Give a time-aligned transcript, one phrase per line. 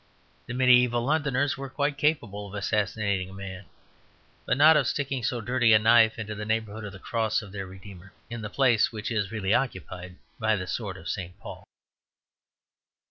[0.47, 3.65] The mediæval Londoners were quite capable of assassinating a man,
[4.47, 7.51] but not of sticking so dirty a knife into the neighbourhood of the cross of
[7.51, 11.39] their Redeemer, in the place which is really occupied by the sword of St.
[11.39, 11.65] Paul.